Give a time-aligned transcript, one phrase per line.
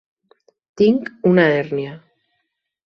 [0.81, 1.95] Tinc una hèrnia.